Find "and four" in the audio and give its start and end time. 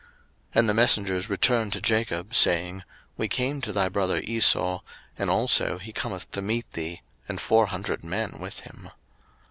7.29-7.67